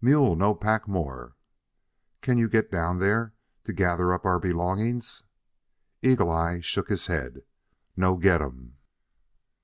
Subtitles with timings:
[0.00, 1.34] "Mule no pack more."
[2.20, 3.34] "Can you get down there
[3.64, 5.24] to gather up our belongings?"
[6.00, 7.42] Eagle eye shook his head.
[7.96, 8.76] "No get um."